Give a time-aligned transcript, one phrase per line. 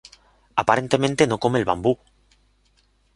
[0.61, 1.95] Aparentemente no come el bambú.